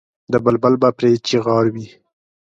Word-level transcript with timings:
د 0.31 0.33
بلبل 0.45 0.73
به 0.81 0.89
پرې 0.97 1.11
چیغار 1.27 1.65
وي. 1.73 1.87